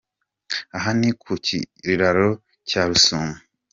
Aha 0.77 0.91
ni 0.99 1.09
ku 1.21 1.31
kiraro 1.45 2.29
cya 2.69 2.81
Rusumo. 2.89 3.33